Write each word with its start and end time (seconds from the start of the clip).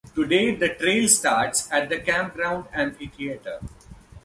Today, 0.15 0.55
the 0.55 0.67
trail 0.69 1.07
starts 1.07 1.71
at 1.71 1.87
the 1.89 1.99
campground 1.99 2.65
amphitheater. 2.73 3.59